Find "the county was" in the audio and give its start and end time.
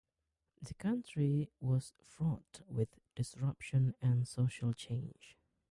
0.63-1.93